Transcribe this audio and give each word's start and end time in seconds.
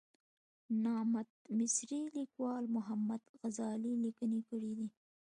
نامت 0.83 1.29
مصري 1.57 2.01
لیکوال 2.17 2.63
محمد 2.75 3.21
غزالي 3.41 3.93
لیکنې 4.03 4.41
کړې 4.49 4.71
دي. 4.77 4.87